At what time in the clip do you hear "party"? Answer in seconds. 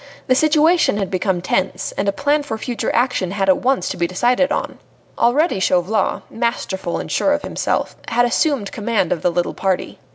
9.53-9.99